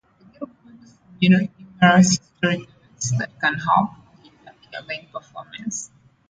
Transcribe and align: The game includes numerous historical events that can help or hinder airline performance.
The 0.39 0.47
game 0.47 0.57
includes 0.65 0.97
numerous 1.79 2.07
historical 2.07 2.65
events 2.73 3.11
that 3.19 3.39
can 3.39 3.53
help 3.53 3.91
or 3.99 4.23
hinder 4.23 4.55
airline 4.73 5.05
performance. 5.11 5.91